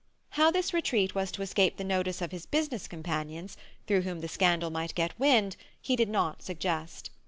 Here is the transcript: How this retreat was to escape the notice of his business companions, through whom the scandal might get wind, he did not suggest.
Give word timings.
How 0.29 0.49
this 0.49 0.73
retreat 0.73 1.13
was 1.13 1.31
to 1.33 1.43
escape 1.43 1.77
the 1.77 1.83
notice 1.83 2.23
of 2.23 2.31
his 2.31 2.47
business 2.47 2.87
companions, 2.87 3.55
through 3.85 4.01
whom 4.01 4.21
the 4.21 4.27
scandal 4.27 4.71
might 4.71 4.95
get 4.95 5.19
wind, 5.19 5.55
he 5.79 5.95
did 5.95 6.09
not 6.09 6.41
suggest. 6.41 7.11